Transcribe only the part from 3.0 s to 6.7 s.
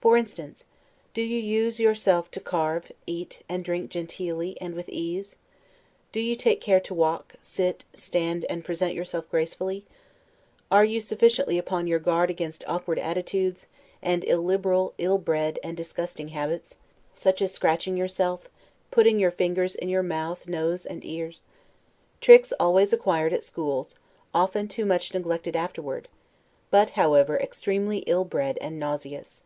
eat and drink genteelly, and with ease? Do you take